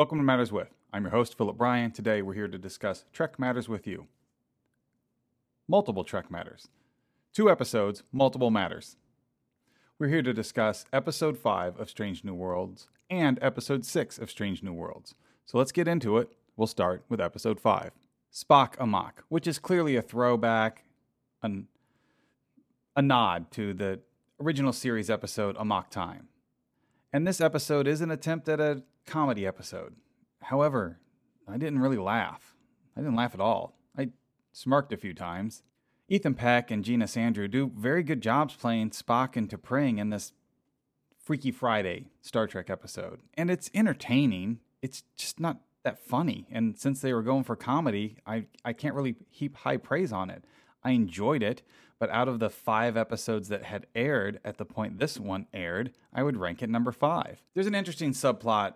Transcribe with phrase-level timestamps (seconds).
[0.00, 0.70] Welcome to Matters With.
[0.94, 1.90] I'm your host, Phillip Brian.
[1.90, 4.06] Today we're here to discuss Trek Matters with you.
[5.68, 6.68] Multiple Trek Matters.
[7.34, 8.96] Two episodes, multiple matters.
[9.98, 14.62] We're here to discuss episode 5 of Strange New Worlds and episode 6 of Strange
[14.62, 15.14] New Worlds.
[15.44, 16.32] So let's get into it.
[16.56, 17.90] We'll start with episode 5
[18.32, 20.82] Spock Amok, which is clearly a throwback,
[21.42, 21.68] an,
[22.96, 24.00] a nod to the
[24.40, 26.28] original series episode Amok Time.
[27.12, 29.96] And this episode is an attempt at a comedy episode.
[30.42, 31.00] However,
[31.48, 32.54] I didn't really laugh.
[32.96, 33.76] I didn't laugh at all.
[33.98, 34.10] I
[34.52, 35.64] smirked a few times.
[36.08, 40.32] Ethan Peck and Gia Sandhu do very good jobs playing Spock and T'Pring in this
[41.18, 43.20] Freaky Friday Star Trek episode.
[43.34, 44.60] And it's entertaining.
[44.80, 46.46] It's just not that funny.
[46.50, 50.30] And since they were going for comedy, I, I can't really heap high praise on
[50.30, 50.44] it.
[50.84, 51.62] I enjoyed it,
[52.00, 55.92] but out of the five episodes that had aired at the point this one aired,
[56.12, 57.42] I would rank it number five.
[57.54, 58.74] There's an interesting subplot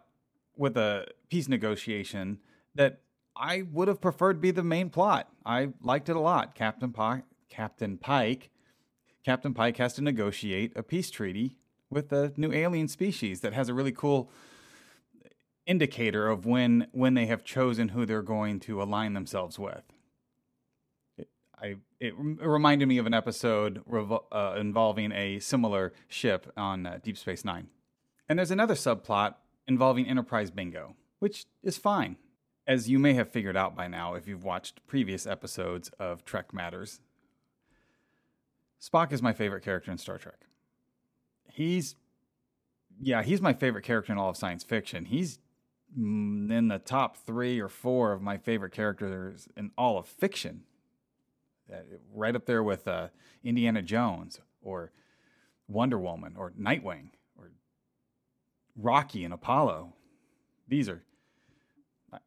[0.56, 2.38] with a peace negotiation
[2.74, 3.00] that
[3.34, 5.28] I would have preferred be the main plot.
[5.44, 6.54] I liked it a lot.
[6.54, 8.50] Captain Pike, Captain Pike,
[9.24, 11.56] Captain Pike has to negotiate a peace treaty
[11.90, 14.30] with a new alien species that has a really cool
[15.66, 19.93] indicator of when when they have chosen who they're going to align themselves with.
[21.62, 23.82] It, I it, reminded me of an episode
[24.32, 27.68] uh, involving a similar ship on uh, Deep Space Nine.
[28.28, 29.34] And there's another subplot
[29.66, 32.16] involving Enterprise Bingo, which is fine.
[32.66, 36.54] As you may have figured out by now if you've watched previous episodes of Trek
[36.54, 37.00] Matters,
[38.80, 40.46] Spock is my favorite character in Star Trek.
[41.50, 41.96] He's,
[43.00, 45.04] yeah, he's my favorite character in all of science fiction.
[45.04, 45.38] He's
[45.96, 50.62] in the top three or four of my favorite characters in all of fiction.
[51.72, 51.76] Uh,
[52.14, 53.08] right up there with uh,
[53.42, 54.92] Indiana Jones or
[55.66, 57.52] Wonder Woman or Nightwing or
[58.76, 59.94] Rocky and Apollo.
[60.68, 61.02] These are,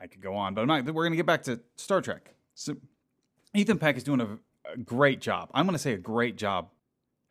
[0.01, 2.33] I could go on, but I'm not, we're going to get back to Star Trek.
[2.55, 2.77] So
[3.53, 4.39] Ethan Peck is doing a,
[4.73, 5.49] a great job.
[5.53, 6.69] I'm going to say a great job.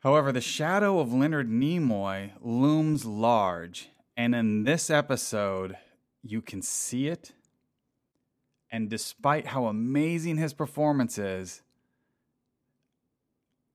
[0.01, 3.89] However, the shadow of Leonard Nimoy looms large.
[4.17, 5.77] And in this episode,
[6.23, 7.33] you can see it.
[8.71, 11.63] And despite how amazing his performance is,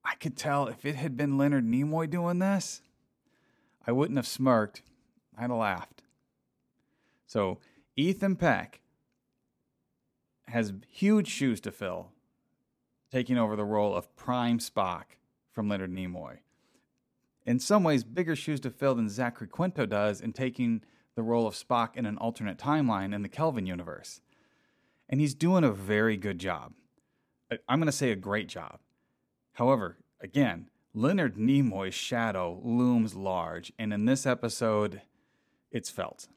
[0.04, 2.82] I could tell if it had been Leonard Nimoy doing this,
[3.86, 4.82] I wouldn't have smirked.
[5.38, 6.04] I'd have laughed.
[7.26, 7.60] So
[7.96, 8.82] Ethan Peck
[10.48, 12.12] has huge shoes to fill,
[13.12, 15.04] taking over the role of Prime Spock
[15.52, 16.40] from Leonard Nimoy.
[17.46, 20.84] In some ways, bigger shoes to fill than Zachary Quinto does in taking
[21.16, 24.22] the role of Spock in an alternate timeline in the Kelvin universe.
[25.10, 26.74] And he's doing a very good job.
[27.68, 28.80] I'm going to say a great job.
[29.54, 35.02] However, again, Leonard Nimoy's shadow looms large, and in this episode,
[35.72, 36.28] it's felt.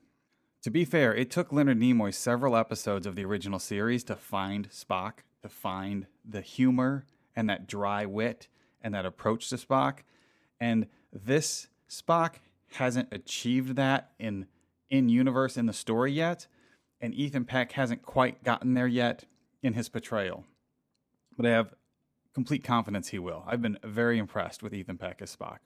[0.63, 4.71] To be fair, it took Leonard Nimoy several episodes of the original series to find
[4.71, 7.05] Spock, to find the humor
[7.37, 8.49] and that dry wit
[8.81, 10.01] and that approach to Spock.
[10.61, 12.37] And this Spock
[12.73, 14.47] hasn't achieved that in
[14.91, 16.47] in universe in the story yet,
[17.01, 19.25] and Ethan Peck hasn't quite gotten there yet
[19.63, 20.45] in his portrayal.
[21.37, 21.75] But I have
[22.35, 23.45] complete confidence he will.
[23.47, 25.59] I've been very impressed with Ethan Peck as Spock.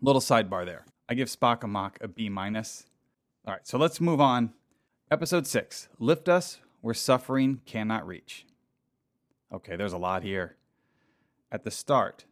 [0.00, 0.86] Little sidebar there.
[1.08, 2.86] I give Spock Amok a B minus.
[3.46, 4.54] All right, so let's move on.
[5.10, 8.46] Episode six Lift Us Where Suffering Cannot Reach.
[9.52, 10.56] Okay, there's a lot here.
[11.52, 12.24] At the start,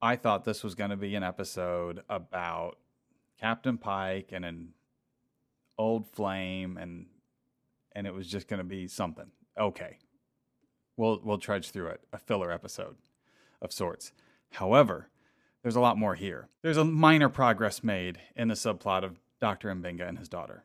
[0.00, 2.78] I thought this was going to be an episode about
[3.38, 4.70] Captain Pike and an
[5.78, 7.06] old flame and
[7.94, 9.26] and it was just going to be something.
[9.58, 9.98] Okay,
[10.96, 12.96] we'll we'll trudge through it, a filler episode
[13.60, 14.12] of sorts.
[14.52, 15.08] However,
[15.62, 16.48] there's a lot more here.
[16.62, 19.74] There's a minor progress made in the subplot of Dr.
[19.74, 20.64] M'Benga and his daughter.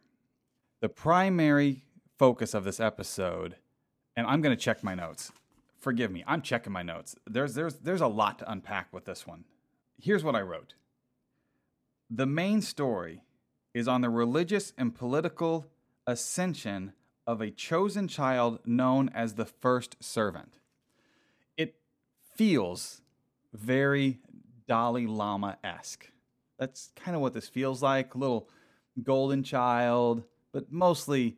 [0.80, 1.84] The primary
[2.18, 3.56] focus of this episode,
[4.16, 5.31] and I'm going to check my notes.
[5.80, 7.16] Forgive me, I'm checking my notes.
[7.25, 9.46] There's there's there's a lot to unpack with this one.
[10.00, 10.75] Here's what I wrote.
[12.09, 13.24] The main story
[13.74, 15.66] is on the religious and political
[16.06, 16.94] ascension
[17.27, 20.53] of a chosen child known as the first servant.
[21.57, 21.75] It
[22.35, 23.01] feels
[23.53, 24.19] very
[24.68, 26.07] Dalai Lama esque.
[26.57, 28.15] That's kind of what this feels like.
[28.15, 28.50] A little
[29.03, 31.38] golden child, but mostly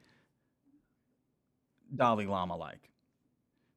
[1.93, 2.89] Dalai Lama like.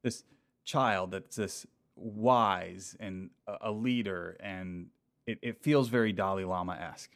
[0.02, 0.24] This
[0.64, 1.66] child that's this
[1.96, 3.30] wise and
[3.60, 4.88] a leader, and
[5.26, 7.12] it, it feels very Dalai Lama esque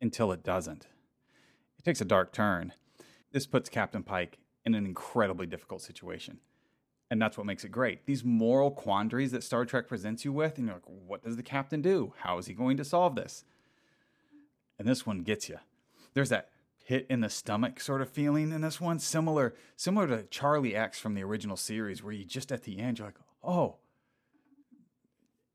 [0.00, 0.86] until it doesn't.
[1.78, 2.72] It takes a dark turn
[3.34, 6.38] this puts Captain Pike in an incredibly difficult situation.
[7.10, 8.06] And that's what makes it great.
[8.06, 11.42] These moral quandaries that Star Trek presents you with, and you're like, what does the
[11.42, 12.14] captain do?
[12.18, 13.44] How is he going to solve this?
[14.78, 15.58] And this one gets you.
[16.14, 16.50] There's that
[16.84, 21.00] hit in the stomach sort of feeling in this one, similar similar to Charlie X
[21.00, 23.76] from the original series, where you just at the end you're like, oh,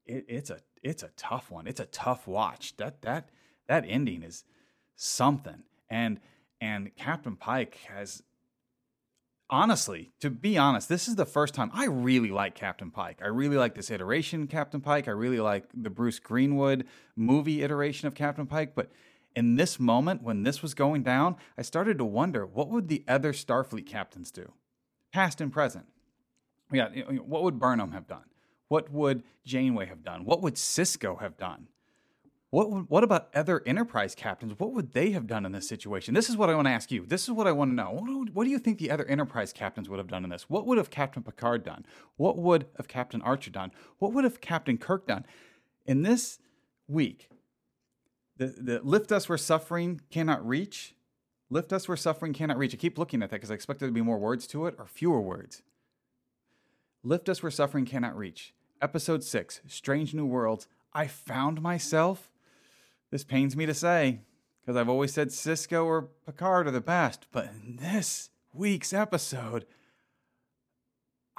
[0.06, 1.66] it, it's a it's a tough one.
[1.66, 2.76] It's a tough watch.
[2.78, 3.30] That that
[3.68, 4.44] that ending is
[4.96, 5.64] something.
[5.90, 6.20] And
[6.62, 8.24] and Captain Pike has
[9.50, 13.20] honestly, to be honest, this is the first time I really like Captain Pike.
[13.24, 15.08] I really like this iteration Captain Pike.
[15.08, 16.86] I really like the Bruce Greenwood
[17.16, 18.92] movie iteration of Captain Pike, but
[19.36, 23.04] in this moment when this was going down, I started to wonder what would the
[23.08, 24.54] other Starfleet captains do?
[25.12, 25.88] Past and present.
[26.72, 26.90] Yeah,
[27.26, 28.26] what would Burnham have done?
[28.68, 30.26] What would Janeway have done?
[30.26, 31.68] What would Sisko have done?
[32.52, 34.54] What what about other Enterprise captains?
[34.58, 36.16] What would they have done in this situation?
[36.16, 37.06] This is what I want to ask you.
[37.06, 37.92] This is what I want to know.
[37.92, 40.50] What, what do you think the other Enterprise captains would have done in this?
[40.50, 41.86] What would have Captain Picard done?
[42.18, 43.72] What would have Captain Archer done?
[44.00, 45.26] What would have Captain Kirk done?
[45.86, 46.40] In this
[46.88, 47.30] week,
[48.38, 50.96] the, the lift us where suffering cannot reach.
[51.52, 52.74] Lift us where suffering cannot reach.
[52.74, 54.74] I keep looking at that because I expect there to be more words to it
[54.80, 55.62] or fewer words.
[57.04, 58.56] Lift us where suffering cannot reach.
[58.82, 60.68] Episode 6 Strange New Worlds.
[60.94, 62.32] I found myself
[63.12, 64.22] this pains me to say,
[64.62, 69.66] because I've always said Sisko or Picard are the best, but in this week's episode,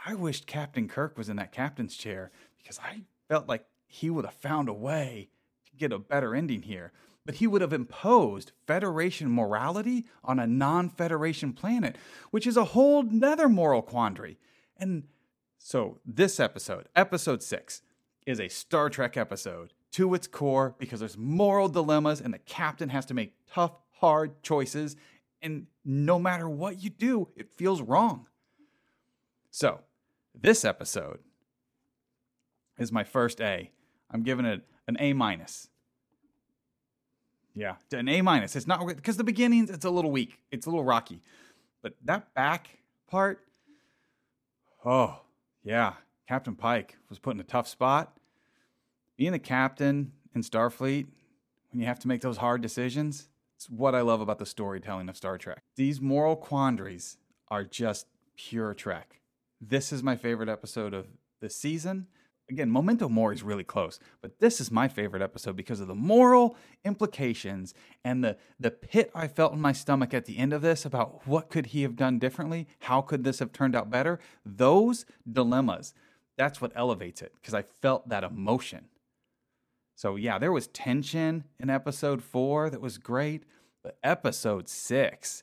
[0.04, 4.24] I wished Captain Kirk was in that captain's chair because I felt like he would
[4.24, 5.28] have found a way
[5.66, 6.92] to get a better ending here.
[7.26, 11.96] But he would have imposed Federation morality on a non Federation planet,
[12.30, 14.38] which is a whole nother moral quandary.
[14.76, 15.04] And
[15.58, 17.82] so, this episode, episode six,
[18.26, 22.88] is a Star Trek episode to its core because there's moral dilemmas and the captain
[22.90, 24.96] has to make tough, hard choices.
[25.42, 28.26] And no matter what you do, it feels wrong.
[29.50, 29.80] So,
[30.34, 31.18] this episode
[32.78, 33.70] is my first A.
[34.10, 35.68] I'm giving it an A minus.
[37.54, 38.54] Yeah, an A minus.
[38.54, 40.38] It's not because the beginnings it's a little weak.
[40.52, 41.20] It's a little rocky,
[41.82, 42.78] but that back
[43.08, 43.40] part,
[44.84, 45.20] oh
[45.64, 45.94] yeah,
[46.28, 48.16] Captain Pike was put in a tough spot
[49.20, 51.06] being a captain in Starfleet,
[51.70, 55.10] when you have to make those hard decisions, it's what I love about the storytelling
[55.10, 55.62] of Star Trek.
[55.76, 57.18] These moral quandaries
[57.48, 59.20] are just pure Trek.
[59.60, 61.06] This is my favorite episode of
[61.42, 62.06] the season.
[62.48, 65.94] Again, Memento Mori is really close, but this is my favorite episode because of the
[65.94, 70.62] moral implications and the, the pit I felt in my stomach at the end of
[70.62, 72.66] this about what could he have done differently?
[72.78, 74.18] How could this have turned out better?
[74.46, 75.92] Those dilemmas,
[76.38, 78.86] that's what elevates it because I felt that emotion.
[80.00, 83.44] So yeah, there was tension in episode four that was great,
[83.82, 85.42] but episode six,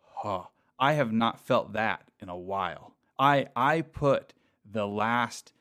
[0.00, 0.44] huh,
[0.78, 2.94] I have not felt that in a while.
[3.18, 4.32] I I put
[4.64, 5.52] the last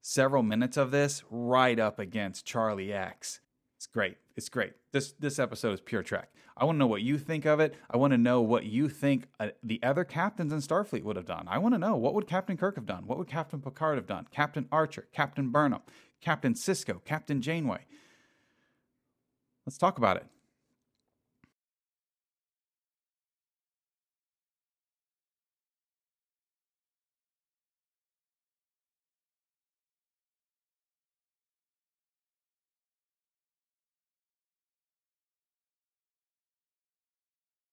[0.00, 3.40] several minutes of this right up against Charlie X.
[3.94, 4.16] Great.
[4.36, 4.72] It's great.
[4.90, 6.28] This this episode is pure Trek.
[6.56, 7.76] I want to know what you think of it.
[7.88, 11.26] I want to know what you think uh, the other captains in Starfleet would have
[11.26, 11.46] done.
[11.48, 13.06] I want to know what would Captain Kirk have done?
[13.06, 14.26] What would Captain Picard have done?
[14.32, 15.82] Captain Archer, Captain Burnham,
[16.20, 17.86] Captain Sisko, Captain Janeway.
[19.64, 20.26] Let's talk about it.